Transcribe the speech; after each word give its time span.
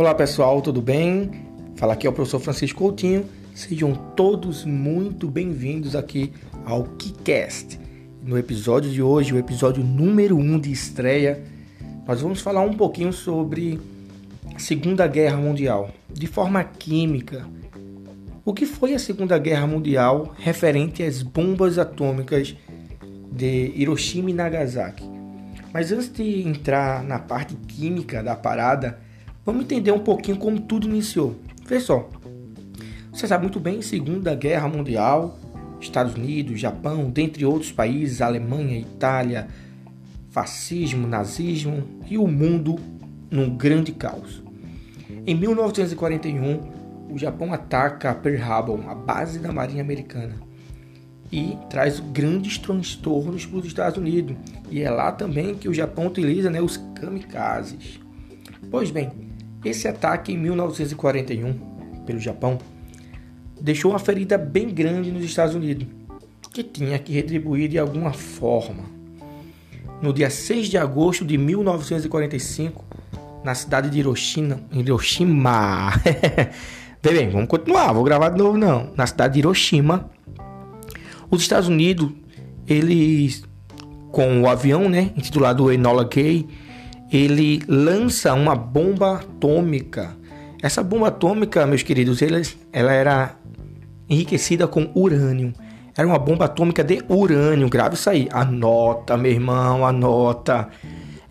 Olá 0.00 0.14
pessoal, 0.14 0.62
tudo 0.62 0.80
bem? 0.80 1.30
Fala 1.76 1.92
aqui 1.92 2.06
é 2.06 2.10
o 2.10 2.12
professor 2.14 2.40
Francisco 2.40 2.78
Coutinho. 2.78 3.26
Sejam 3.54 3.92
todos 4.16 4.64
muito 4.64 5.28
bem-vindos 5.28 5.94
aqui 5.94 6.32
ao 6.64 6.84
KiCast. 6.84 7.78
No 8.22 8.38
episódio 8.38 8.90
de 8.90 9.02
hoje, 9.02 9.34
o 9.34 9.38
episódio 9.38 9.84
número 9.84 10.38
1 10.38 10.40
um 10.40 10.58
de 10.58 10.72
estreia, 10.72 11.44
nós 12.08 12.22
vamos 12.22 12.40
falar 12.40 12.62
um 12.62 12.72
pouquinho 12.72 13.12
sobre 13.12 13.78
a 14.54 14.58
Segunda 14.58 15.06
Guerra 15.06 15.36
Mundial, 15.36 15.90
de 16.10 16.26
forma 16.26 16.64
química. 16.64 17.46
O 18.42 18.54
que 18.54 18.64
foi 18.64 18.94
a 18.94 18.98
Segunda 18.98 19.36
Guerra 19.36 19.66
Mundial 19.66 20.34
referente 20.38 21.02
às 21.02 21.22
bombas 21.22 21.78
atômicas 21.78 22.56
de 23.30 23.70
Hiroshima 23.76 24.30
e 24.30 24.32
Nagasaki? 24.32 25.04
Mas 25.74 25.92
antes 25.92 26.10
de 26.10 26.48
entrar 26.48 27.04
na 27.04 27.18
parte 27.18 27.54
química 27.54 28.22
da 28.22 28.34
parada, 28.34 29.09
vamos 29.50 29.64
entender 29.64 29.90
um 29.90 29.98
pouquinho 29.98 30.36
como 30.36 30.60
tudo 30.60 30.88
iniciou. 30.88 31.34
Vê 31.66 31.80
só. 31.80 32.08
Você 33.12 33.26
sabe 33.26 33.42
muito 33.42 33.58
bem, 33.58 33.82
Segunda 33.82 34.32
Guerra 34.32 34.68
Mundial, 34.68 35.36
Estados 35.80 36.14
Unidos, 36.14 36.60
Japão, 36.60 37.10
dentre 37.10 37.44
outros 37.44 37.72
países, 37.72 38.20
Alemanha, 38.20 38.78
Itália, 38.78 39.48
fascismo, 40.30 41.04
nazismo 41.08 41.82
e 42.08 42.16
o 42.16 42.28
mundo 42.28 42.78
num 43.28 43.56
grande 43.56 43.90
caos. 43.90 44.40
Em 45.26 45.34
1941, 45.34 46.60
o 47.12 47.18
Japão 47.18 47.52
ataca 47.52 48.14
Pearl 48.14 48.40
Harbor, 48.40 48.88
a 48.88 48.94
base 48.94 49.40
da 49.40 49.52
Marinha 49.52 49.82
Americana 49.82 50.36
e 51.32 51.58
traz 51.68 51.98
grandes 51.98 52.56
transtornos 52.56 53.46
para 53.46 53.58
os 53.58 53.66
Estados 53.66 53.98
Unidos. 53.98 54.36
E 54.70 54.80
é 54.80 54.90
lá 54.90 55.10
também 55.10 55.56
que 55.56 55.68
o 55.68 55.74
Japão 55.74 56.06
utiliza 56.06 56.48
né, 56.48 56.62
os 56.62 56.76
kamikazes. 56.94 57.98
Pois 58.70 58.92
bem, 58.92 59.29
esse 59.64 59.86
ataque 59.86 60.32
em 60.32 60.38
1941 60.38 61.52
pelo 62.06 62.18
Japão 62.18 62.58
deixou 63.60 63.90
uma 63.90 63.98
ferida 63.98 64.38
bem 64.38 64.68
grande 64.68 65.10
nos 65.10 65.24
Estados 65.24 65.54
Unidos, 65.54 65.86
que 66.52 66.62
tinha 66.62 66.98
que 66.98 67.12
retribuir 67.12 67.68
de 67.68 67.78
alguma 67.78 68.12
forma. 68.12 68.84
No 70.00 70.12
dia 70.12 70.30
6 70.30 70.68
de 70.68 70.78
agosto 70.78 71.24
de 71.24 71.36
1945, 71.36 72.84
na 73.44 73.54
cidade 73.54 73.90
de 73.90 73.98
Hiroshima, 73.98 74.60
Hiroshima. 74.72 75.92
bem, 77.02 77.28
vamos 77.28 77.48
continuar, 77.48 77.92
vou 77.92 78.02
gravar 78.02 78.30
de 78.30 78.38
novo 78.38 78.56
não. 78.56 78.90
Na 78.96 79.06
cidade 79.06 79.34
de 79.34 79.40
Hiroshima, 79.40 80.10
os 81.30 81.42
Estados 81.42 81.68
Unidos, 81.68 82.10
eles 82.66 83.44
com 84.10 84.42
o 84.42 84.48
avião, 84.48 84.88
né, 84.88 85.10
intitulado 85.16 85.70
Enola 85.70 86.04
Gay, 86.04 86.48
ele 87.10 87.62
lança 87.66 88.32
uma 88.34 88.54
bomba 88.54 89.16
atômica. 89.16 90.16
Essa 90.62 90.82
bomba 90.82 91.08
atômica, 91.08 91.66
meus 91.66 91.82
queridos, 91.82 92.22
ela, 92.22 92.40
ela 92.72 92.92
era 92.92 93.36
enriquecida 94.08 94.68
com 94.68 94.90
urânio. 94.94 95.52
Era 95.96 96.06
uma 96.06 96.18
bomba 96.18 96.44
atômica 96.44 96.84
de 96.84 97.02
urânio. 97.08 97.68
Grave 97.68 97.94
isso 97.94 98.08
aí. 98.08 98.28
Anota, 98.30 99.16
meu 99.16 99.32
irmão, 99.32 99.84
anota. 99.84 100.68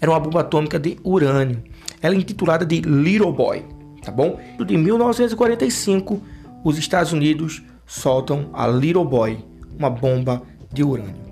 Era 0.02 0.12
uma 0.12 0.20
bomba 0.20 0.42
atômica 0.42 0.78
de 0.78 0.98
urânio. 1.04 1.64
Ela 2.02 2.16
é 2.16 2.18
intitulada 2.18 2.66
de 2.66 2.82
Little 2.82 3.34
Boy, 3.34 3.66
tá 4.04 4.12
bom? 4.12 4.40
De 4.66 4.78
1945, 4.78 6.22
os 6.64 6.78
Estados 6.78 7.12
Unidos 7.12 7.62
soltam 7.86 8.50
a 8.54 8.68
Little 8.68 9.06
Boy, 9.06 9.44
uma 9.78 9.90
bomba 9.90 10.42
de 10.72 10.84
urânio. 10.84 11.29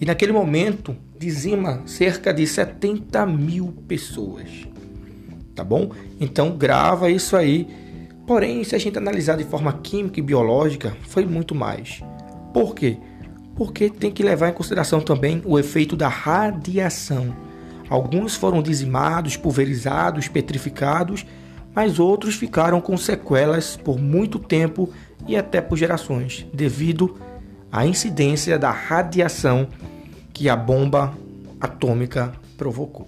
E 0.00 0.06
naquele 0.06 0.32
momento 0.32 0.96
dizima 1.18 1.82
cerca 1.84 2.32
de 2.32 2.46
70 2.46 3.26
mil 3.26 3.74
pessoas. 3.86 4.48
Tá 5.54 5.62
bom? 5.62 5.90
Então 6.18 6.56
grava 6.56 7.10
isso 7.10 7.36
aí. 7.36 7.68
Porém, 8.26 8.64
se 8.64 8.74
a 8.74 8.78
gente 8.78 8.96
analisar 8.96 9.36
de 9.36 9.44
forma 9.44 9.72
química 9.74 10.18
e 10.18 10.22
biológica, 10.22 10.96
foi 11.02 11.26
muito 11.26 11.54
mais. 11.54 12.02
Por 12.54 12.74
quê? 12.74 12.96
Porque 13.54 13.90
tem 13.90 14.10
que 14.10 14.22
levar 14.22 14.48
em 14.48 14.54
consideração 14.54 15.00
também 15.00 15.42
o 15.44 15.58
efeito 15.58 15.94
da 15.94 16.08
radiação. 16.08 17.36
Alguns 17.90 18.36
foram 18.36 18.62
dizimados, 18.62 19.36
pulverizados, 19.36 20.28
petrificados, 20.28 21.26
mas 21.74 21.98
outros 21.98 22.36
ficaram 22.36 22.80
com 22.80 22.96
sequelas 22.96 23.76
por 23.76 23.98
muito 23.98 24.38
tempo 24.38 24.90
e 25.26 25.36
até 25.36 25.60
por 25.60 25.76
gerações, 25.76 26.46
devido 26.54 27.18
a 27.18 27.29
incidência 27.86 28.58
da 28.58 28.70
radiação 28.70 29.68
que 30.32 30.48
a 30.48 30.56
bomba 30.56 31.12
atômica 31.60 32.32
provocou. 32.56 33.06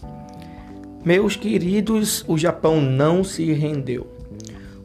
Meus 1.04 1.34
queridos, 1.34 2.24
o 2.28 2.38
Japão 2.38 2.80
não 2.80 3.24
se 3.24 3.52
rendeu. 3.52 4.06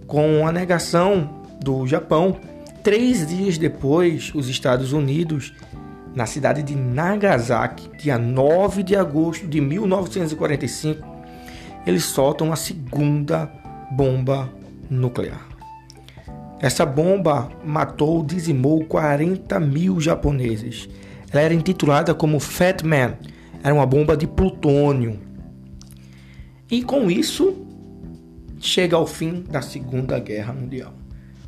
Com 0.08 0.48
a 0.48 0.52
negação 0.52 1.44
do 1.62 1.86
Japão, 1.86 2.38
três 2.82 3.28
dias 3.28 3.58
depois, 3.58 4.32
os 4.34 4.50
Estados 4.50 4.94
Unidos, 4.94 5.54
na 6.16 6.26
cidade 6.26 6.64
de 6.64 6.76
Nagasaki, 6.76 7.90
dia 7.98 8.18
9 8.18 8.82
de 8.82 8.96
agosto 8.96 9.46
de 9.46 9.62
1945, 9.62 11.06
eles 11.86 12.06
soltam 12.06 12.52
a 12.52 12.56
segunda 12.56 13.52
bomba 13.92 14.50
nuclear. 14.90 15.57
Essa 16.60 16.86
bomba 16.86 17.50
matou, 17.64 18.24
dizimou 18.24 18.84
40 18.86 19.60
mil 19.60 20.02
japoneses. 20.02 20.90
Ela 21.32 21.42
era 21.42 21.54
intitulada 21.54 22.16
como 22.16 22.40
Fat 22.40 22.84
Man. 22.84 23.14
Era 23.64 23.74
uma 23.74 23.86
bomba 23.86 24.18
de 24.18 24.26
plutônio. 24.26 25.20
E 26.70 26.82
com 26.84 27.12
isso, 27.12 27.56
chega 28.60 28.96
ao 28.96 29.06
fim 29.06 29.44
da 29.50 29.62
Segunda 29.62 30.20
Guerra 30.20 30.52
Mundial, 30.52 30.94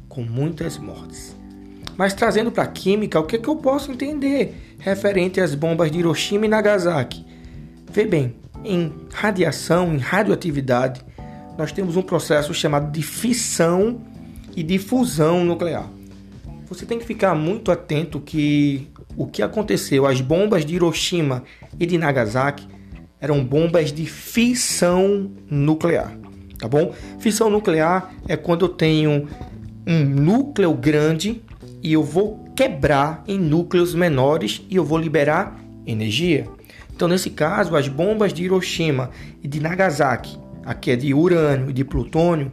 com 0.08 0.22
muitas 0.22 0.78
mortes. 0.78 1.36
Mas 1.98 2.14
trazendo 2.14 2.52
para 2.52 2.64
a 2.64 2.68
química, 2.68 3.20
o 3.20 3.24
que, 3.24 3.36
é 3.36 3.40
que 3.40 3.50
eu 3.50 3.58
posso 3.58 3.92
entender 3.92 4.76
referente 4.80 5.42
às 5.42 5.56
bombas 5.56 5.92
de 5.92 6.00
Hiroshima 6.00 6.46
e 6.46 6.50
Nagasaki? 6.50 7.26
Vê 7.92 8.06
bem, 8.06 8.36
em 8.64 8.94
radiação, 9.12 9.94
em 9.94 9.98
radioatividade, 9.98 11.02
nós 11.58 11.72
temos 11.74 11.98
um 11.98 12.02
processo 12.02 12.54
chamado 12.54 12.92
de 12.92 13.02
fissão 13.02 14.00
e 14.56 14.64
de 14.64 14.78
fusão 14.78 15.44
nuclear. 15.44 15.90
Você 16.68 16.86
tem 16.86 17.00
que 17.00 17.06
ficar 17.06 17.34
muito 17.34 17.72
atento 17.72 18.20
que 18.20 18.88
o 19.18 19.26
que 19.26 19.42
aconteceu, 19.42 20.06
as 20.06 20.22
bombas 20.22 20.66
de 20.66 20.76
Hiroshima 20.76 21.44
e 21.80 21.86
de 21.86 21.98
Nagasaki 21.98 22.68
eram 23.20 23.44
bombas 23.44 23.92
de 23.92 24.06
fissão 24.06 25.32
nuclear, 25.50 26.16
tá 26.58 26.68
bom? 26.68 26.94
Fissão 27.20 27.50
nuclear 27.50 28.14
é 28.28 28.38
quando 28.38 28.66
eu 28.66 28.70
tenho 28.70 29.28
um 29.86 30.06
núcleo 30.06 30.74
grande 30.74 31.42
e 31.82 31.92
eu 31.92 32.04
vou 32.04 32.46
quebrar 32.56 33.24
em 33.28 33.38
núcleos 33.38 33.96
menores 33.96 34.62
e 34.70 34.76
eu 34.76 34.86
vou 34.86 34.98
liberar 34.98 35.60
energia. 35.86 36.48
Então, 36.94 37.08
nesse 37.08 37.30
caso, 37.30 37.76
as 37.76 37.88
bombas 37.88 38.34
de 38.34 38.44
Hiroshima 38.44 39.10
e 39.42 39.48
de 39.48 39.60
Nagasaki, 39.60 40.38
aqui 40.66 40.92
é 40.92 40.96
de 40.96 41.14
urânio 41.14 41.70
e 41.70 41.74
de 41.74 41.84
plutônio, 41.84 42.52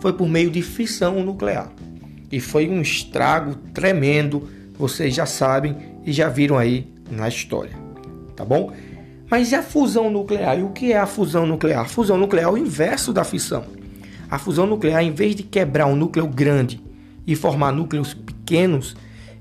foi 0.00 0.12
por 0.12 0.28
meio 0.28 0.50
de 0.50 0.62
fissão 0.62 1.24
nuclear. 1.24 1.70
E 2.30 2.40
foi 2.40 2.68
um 2.68 2.80
estrago 2.80 3.54
tremendo, 3.72 4.48
vocês 4.78 5.14
já 5.14 5.26
sabem 5.26 5.76
e 6.04 6.12
já 6.12 6.28
viram 6.28 6.58
aí 6.58 6.86
na 7.10 7.28
história, 7.28 7.72
tá 8.36 8.44
bom? 8.44 8.72
Mas 9.30 9.52
e 9.52 9.54
a 9.54 9.62
fusão 9.62 10.10
nuclear? 10.10 10.58
E 10.58 10.62
o 10.62 10.70
que 10.70 10.92
é 10.92 10.98
a 10.98 11.06
fusão 11.06 11.46
nuclear? 11.46 11.80
A 11.80 11.88
fusão 11.88 12.16
nuclear 12.16 12.48
é 12.48 12.52
o 12.52 12.58
inverso 12.58 13.12
da 13.12 13.24
fissão. 13.24 13.64
A 14.30 14.38
fusão 14.38 14.66
nuclear, 14.66 15.02
em 15.02 15.12
vez 15.12 15.34
de 15.34 15.42
quebrar 15.42 15.86
um 15.86 15.96
núcleo 15.96 16.26
grande 16.26 16.82
e 17.26 17.34
formar 17.34 17.72
núcleos 17.72 18.14
pequenos, 18.14 18.96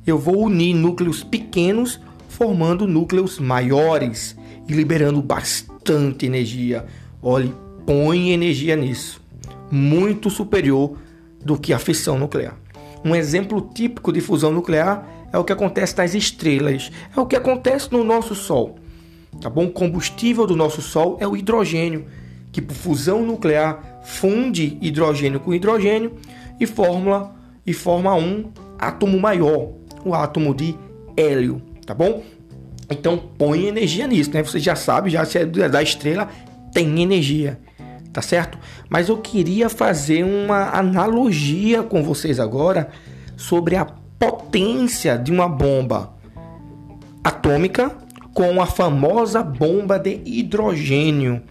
eu 0.06 0.18
vou 0.18 0.44
unir 0.46 0.74
núcleos 0.74 1.24
pequenos 1.24 2.00
formando 2.30 2.88
núcleos 2.88 3.40
maiores 3.40 4.38
e 4.68 4.74
liberando 4.74 5.22
bastante 5.22 6.26
energia. 6.26 6.86
Olhe, 7.22 7.54
põe 7.86 8.32
energia 8.32 8.76
nisso 8.76 9.27
muito 9.72 10.30
superior 10.30 10.98
do 11.44 11.58
que 11.58 11.74
a 11.74 11.80
fissão 11.80 12.18
nuclear. 12.18 12.58
Um 13.04 13.16
exemplo 13.16 13.62
típico 13.74 14.12
de 14.12 14.22
fusão 14.22 14.52
nuclear 14.52 15.08
é 15.32 15.38
o 15.38 15.44
que 15.44 15.54
acontece 15.54 15.98
nas 15.98 16.14
estrelas, 16.14 16.92
é 17.16 17.20
o 17.20 17.26
que 17.26 17.36
acontece 17.36 17.92
no 17.92 18.04
nosso 18.04 18.34
Sol. 18.34 18.78
Tá 19.42 19.50
bom? 19.50 19.66
O 19.66 19.72
combustível 19.72 20.48
do 20.48 20.56
nosso 20.56 20.82
Sol 20.82 21.18
é 21.20 21.28
o 21.28 21.36
hidrogênio, 21.36 22.06
que 22.52 22.62
por 22.62 22.74
fusão 22.74 23.24
nuclear 23.24 24.02
funde 24.04 24.78
hidrogênio 24.82 25.40
com 25.40 25.54
hidrogênio 25.54 26.16
e 26.60 26.66
forma 26.66 27.36
e 27.66 27.74
forma 27.74 28.16
um 28.16 28.50
átomo 28.80 29.20
maior, 29.20 29.74
o 30.04 30.14
átomo 30.14 30.56
de 30.56 30.76
hélio, 31.16 31.62
tá 31.86 31.94
bom? 31.94 32.24
Então 32.90 33.18
põe 33.38 33.68
energia 33.68 34.08
nisso, 34.08 34.32
né? 34.34 34.42
Você 34.42 34.60
já 34.60 34.76
sabe, 34.76 35.10
já 35.10 35.26
se 35.26 35.38
é 35.38 35.46
da 35.46 35.84
estrela 35.84 36.30
tem 36.74 37.02
energia 37.02 37.60
tá 38.18 38.22
certo? 38.24 38.58
Mas 38.90 39.10
eu 39.10 39.18
queria 39.18 39.70
fazer 39.70 40.24
uma 40.24 40.76
analogia 40.76 41.84
com 41.84 42.02
vocês 42.02 42.40
agora 42.40 42.90
sobre 43.36 43.76
a 43.76 43.86
potência 43.86 45.20
de 45.20 45.32
uma 45.32 45.48
bomba 45.48 46.14
atômica 47.24 47.96
com 48.34 48.60
a 48.60 48.66
famosa 48.66 49.44
bomba 49.44 50.00
de 50.00 50.20
hidrogênio. 50.26 51.44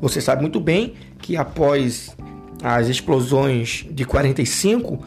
Você 0.00 0.20
sabe 0.20 0.42
muito 0.42 0.58
bem 0.58 0.94
que 1.20 1.36
após 1.36 2.16
as 2.60 2.88
explosões 2.88 3.86
de 3.88 4.04
45, 4.04 4.98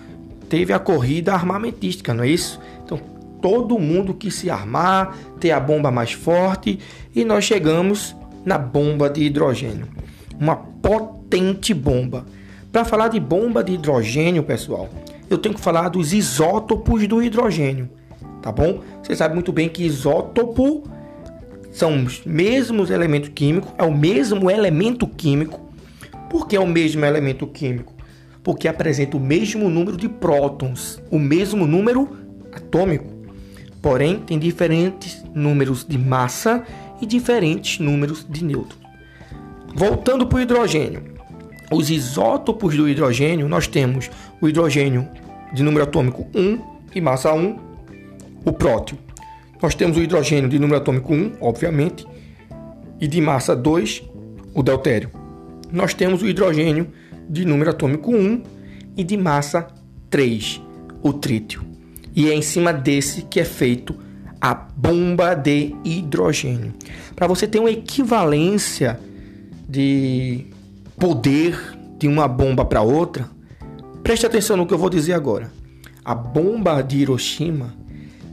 teve 0.48 0.72
a 0.72 0.80
corrida 0.80 1.34
armamentística, 1.34 2.14
não 2.14 2.24
é 2.24 2.30
isso? 2.30 2.62
Então 2.86 2.98
todo 3.42 3.78
mundo 3.78 4.14
quis 4.14 4.36
se 4.36 4.50
armar, 4.50 5.18
ter 5.38 5.52
a 5.52 5.60
bomba 5.60 5.92
mais 5.92 6.14
forte 6.14 6.80
e 7.14 7.26
nós 7.26 7.44
chegamos 7.44 8.16
na 8.46 8.58
bomba 8.58 9.10
de 9.10 9.24
hidrogênio. 9.24 9.90
Uma 10.40 10.72
potente 10.84 11.74
bomba. 11.74 12.26
Para 12.70 12.84
falar 12.84 13.08
de 13.08 13.20
bomba 13.20 13.64
de 13.64 13.74
hidrogênio, 13.74 14.44
pessoal, 14.44 14.90
eu 15.30 15.38
tenho 15.38 15.56
que 15.56 15.62
falar 15.62 15.88
dos 15.88 16.12
isótopos 16.12 17.08
do 17.08 17.24
hidrogênio, 17.24 17.90
tá 18.42 18.52
bom? 18.52 18.82
Você 19.02 19.16
sabe 19.16 19.34
muito 19.34 19.54
bem 19.54 19.70
que 19.70 19.86
isótopo 19.86 20.84
são 21.72 22.04
os 22.04 22.24
mesmos 22.26 22.90
elementos 22.90 23.30
químicos, 23.34 23.72
é 23.78 23.84
o 23.84 23.96
mesmo 23.96 24.52
elemento 24.52 25.08
químico. 25.08 25.62
Por 26.30 26.48
que 26.48 26.56
é 26.56 26.60
o 26.60 26.68
mesmo 26.68 27.06
elemento 27.06 27.48
químico? 27.48 27.94
Porque 28.44 28.68
apresenta 28.68 29.16
o 29.16 29.20
mesmo 29.20 29.70
número 29.70 29.96
de 29.96 30.10
prótons, 30.10 31.02
o 31.10 31.18
mesmo 31.18 31.66
número 31.66 32.10
atômico. 32.52 33.06
Porém, 33.82 34.20
tem 34.20 34.38
diferentes 34.38 35.24
números 35.34 35.86
de 35.88 35.98
massa 35.98 36.64
e 37.02 37.06
diferentes 37.06 37.80
números 37.80 38.26
de 38.30 38.44
nêutrons. 38.44 38.84
Voltando 39.76 40.28
para 40.28 40.38
o 40.38 40.42
hidrogênio. 40.42 41.04
Os 41.72 41.90
isótopos 41.90 42.76
do 42.76 42.88
hidrogênio, 42.88 43.50
nós 43.50 43.66
temos 43.66 44.10
o 44.40 44.48
hidrogênio 44.48 45.08
de 45.52 45.64
número 45.64 45.84
atômico 45.84 46.28
1 46.36 46.60
e 46.94 47.02
massa 47.02 47.34
1, 47.34 47.58
o 48.46 48.54
prótio. 48.54 48.98
Nós 49.62 49.74
temos 49.74 49.98
o 49.98 50.02
hidrogênio 50.02 50.48
de 50.48 50.60
número 50.60 50.78
atômico 50.78 51.14
1, 51.14 51.38
obviamente, 51.42 52.06
e 53.02 53.08
de 53.08 53.20
massa 53.20 53.56
2, 53.56 54.04
o 54.54 54.62
deutério. 54.62 55.10
Nós 55.72 55.94
temos 55.96 56.22
o 56.22 56.28
hidrogênio 56.28 56.88
de 57.28 57.44
número 57.44 57.72
atômico 57.72 58.16
1 58.16 58.44
e 58.96 59.04
de 59.04 59.18
massa 59.18 59.68
3, 60.10 60.62
o 61.02 61.14
trítio. 61.14 61.64
E 62.16 62.30
é 62.30 62.36
em 62.36 62.44
cima 62.44 62.72
desse 62.72 63.24
que 63.24 63.40
é 63.40 63.46
feito 63.46 63.96
a 64.40 64.54
bomba 64.54 65.34
de 65.34 65.74
hidrogênio. 65.84 66.74
Para 67.16 67.26
você 67.26 67.48
ter 67.48 67.58
uma 67.58 67.72
equivalência 67.72 69.00
de 69.68 70.46
poder 71.00 71.58
de 71.98 72.08
uma 72.08 72.28
bomba 72.28 72.66
para 72.66 72.82
outra, 72.82 73.30
preste 74.04 74.26
atenção 74.26 74.58
no 74.58 74.66
que 74.68 74.74
eu 74.74 74.78
vou 74.78 74.90
dizer 74.90 75.14
agora. 75.14 75.52
A 76.04 76.14
bomba 76.14 76.82
de 76.82 76.98
Hiroshima 76.98 77.74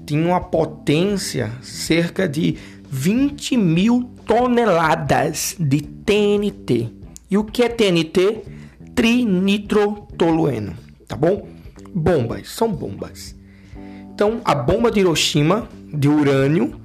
tinha 0.04 0.26
uma 0.26 0.40
potência 0.40 1.52
cerca 1.62 2.28
de 2.28 2.56
20 2.90 3.56
mil 3.56 4.10
toneladas 4.26 5.54
de 5.58 5.80
TNT. 5.80 6.88
E 7.30 7.38
o 7.38 7.44
que 7.44 7.62
é 7.62 7.68
TNT? 7.68 8.42
Trinitrotolueno, 8.94 10.74
tá 11.06 11.14
bom? 11.14 11.46
Bombas, 11.94 12.48
são 12.48 12.72
bombas. 12.72 13.36
Então, 14.12 14.40
a 14.44 14.54
bomba 14.54 14.90
de 14.90 15.00
Hiroshima, 15.00 15.68
de 15.94 16.08
urânio, 16.08 16.80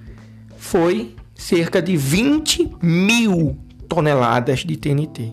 foi 0.58 1.16
cerca 1.34 1.82
de 1.82 1.98
20 1.98 2.78
mil 2.82 3.58
toneladas 3.96 4.60
de 4.60 4.76
TNT. 4.76 5.32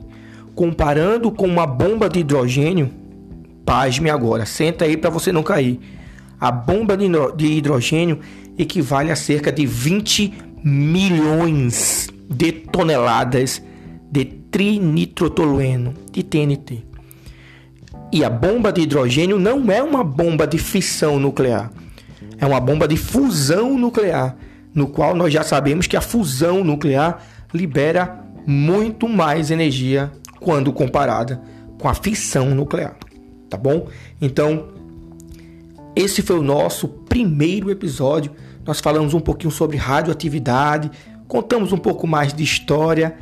Comparando 0.55 1.33
com 1.33 1.47
uma 1.47 1.67
bomba 1.67 2.09
de 2.09 2.21
hidrogênio, 2.21 2.91
pasme 3.65 4.09
agora, 4.09 4.47
senta 4.47 4.85
aí 4.85 4.97
para 4.97 5.11
você 5.11 5.33
não 5.33 5.43
cair. 5.43 5.81
A 6.41 6.53
bomba 6.53 6.97
de 6.97 7.47
hidrogênio 7.47 8.21
equivale 8.57 9.11
a 9.11 9.17
cerca 9.17 9.51
de 9.51 9.67
20 9.67 10.33
milhões 10.63 12.09
de 12.29 12.53
toneladas 12.53 13.63
de 14.11 14.25
trinitrotolueno, 14.25 15.95
de 16.13 16.23
TNT. 16.23 16.85
E 18.13 18.25
a 18.25 18.31
bomba 18.31 18.73
de 18.73 18.83
hidrogênio 18.83 19.39
não 19.39 19.71
é 19.73 19.83
uma 19.83 20.05
bomba 20.05 20.47
de 20.47 20.59
fissão 20.59 21.19
nuclear, 21.19 21.73
é 22.39 22.47
uma 22.47 22.61
bomba 22.61 22.87
de 22.87 22.97
fusão 22.97 23.79
nuclear, 23.79 24.37
no 24.75 24.87
qual 24.87 25.15
nós 25.17 25.33
já 25.33 25.43
sabemos 25.43 25.87
que 25.87 25.97
a 25.97 26.01
fusão 26.01 26.63
nuclear 26.63 27.23
libera 27.55 28.22
muito 28.47 29.09
mais 29.09 29.51
energia 29.51 30.11
quando 30.41 30.73
comparada 30.73 31.41
com 31.81 31.89
a 31.89 31.95
fissão 31.95 32.55
nuclear, 32.55 32.97
tá 33.49 33.57
bom? 33.57 33.89
Então, 34.21 34.69
esse 35.95 36.23
foi 36.23 36.39
o 36.39 36.43
nosso 36.43 36.89
primeiro 36.89 37.71
episódio. 37.71 38.33
Nós 38.65 38.81
falamos 38.81 39.15
um 39.15 39.21
pouquinho 39.21 39.51
sobre 39.51 39.77
radioatividade, 39.77 40.91
contamos 41.29 41.73
um 41.73 41.79
pouco 41.79 42.07
mais 42.07 42.33
de 42.33 42.43
história, 42.43 43.17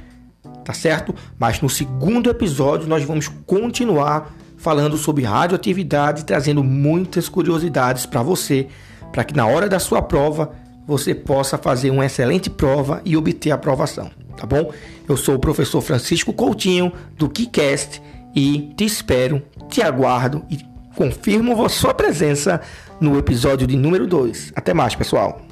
tá 0.65 0.73
certo? 0.73 1.15
Mas 1.39 1.61
no 1.61 1.69
segundo 1.69 2.31
episódio 2.31 2.89
nós 2.89 3.03
vamos 3.05 3.29
continuar 3.47 4.35
falando 4.57 4.97
sobre 4.99 5.25
radioatividade, 5.25 6.25
trazendo 6.25 6.63
muitas 6.63 7.29
curiosidades 7.29 8.05
para 8.05 8.23
você, 8.23 8.69
para 9.11 9.25
que 9.25 9.35
na 9.35 9.47
hora 9.47 9.69
da 9.69 9.79
sua 9.79 10.03
prova 10.03 10.53
você 10.87 11.15
possa 11.15 11.57
fazer 11.57 11.91
uma 11.91 12.05
excelente 12.05 12.51
prova 12.51 13.01
e 13.05 13.17
obter 13.17 13.51
aprovação, 13.53 14.11
tá 14.41 14.47
bom? 14.47 14.73
Eu 15.07 15.17
sou 15.17 15.35
o 15.35 15.39
professor 15.39 15.83
Francisco 15.83 16.33
Coutinho 16.33 16.91
do 17.17 17.29
KiCast 17.29 18.01
e 18.35 18.73
te 18.75 18.85
espero, 18.85 19.43
te 19.69 19.83
aguardo 19.83 20.43
e 20.51 20.59
confirmo 20.97 21.63
a 21.63 21.69
sua 21.69 21.93
presença 21.93 22.61
no 22.99 23.19
episódio 23.19 23.67
de 23.67 23.77
número 23.77 24.07
2. 24.07 24.53
Até 24.57 24.73
mais, 24.73 24.95
pessoal. 24.95 25.43